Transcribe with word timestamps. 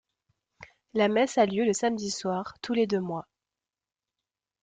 La 0.95 1.09
messe 1.09 1.37
a 1.37 1.45
lieu 1.45 1.63
le 1.63 1.73
samedi 1.73 2.09
soir 2.09 2.55
tous 2.63 2.73
les 2.73 2.87
deux 2.87 2.99
mois. 3.01 3.27